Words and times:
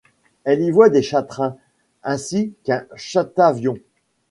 Elle 0.45 0.63
y 0.63 0.71
voit 0.71 0.89
des 0.89 1.03
chattrains 1.03 1.57
ainsi 2.01 2.53
qu'un 2.63 2.85
chatavion. 2.95 3.77